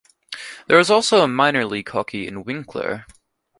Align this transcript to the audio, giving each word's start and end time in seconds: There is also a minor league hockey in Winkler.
There 0.67 0.79
is 0.79 0.89
also 0.89 1.19
a 1.21 1.27
minor 1.27 1.63
league 1.63 1.89
hockey 1.89 2.25
in 2.25 2.43
Winkler. 2.43 3.05